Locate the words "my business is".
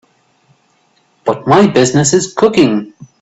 1.45-2.33